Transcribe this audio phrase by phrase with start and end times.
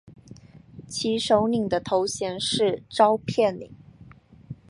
[0.87, 3.69] 其首领的头衔是召片领。